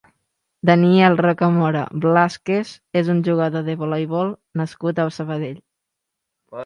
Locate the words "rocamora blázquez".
1.25-2.71